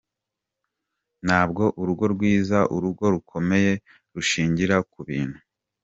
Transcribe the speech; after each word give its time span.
Ntabwo 1.25 1.63
urugo 1.81 2.03
rwiza, 2.13 2.59
urugo 2.75 3.03
rukomeye 3.13 3.71
rushingira 4.13 4.75
ku 4.91 4.99
bintu. 5.07 5.39